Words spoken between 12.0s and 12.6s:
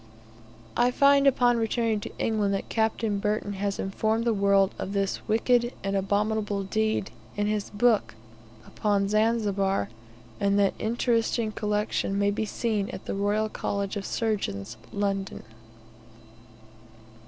may be